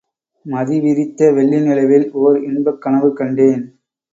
[0.45, 3.63] மதி விரித்த வெள்ளி நிலவில் ஓர் இன்பக் கனவு கண்டேன்.